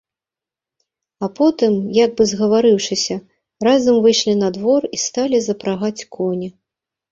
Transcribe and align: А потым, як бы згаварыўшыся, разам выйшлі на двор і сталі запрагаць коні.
А 1.27 1.27
потым, 1.39 1.73
як 2.05 2.11
бы 2.21 2.27
згаварыўшыся, 2.31 3.19
разам 3.69 3.95
выйшлі 4.07 4.33
на 4.43 4.49
двор 4.59 4.81
і 4.99 5.03
сталі 5.07 5.37
запрагаць 5.51 5.97
коні. 6.19 6.49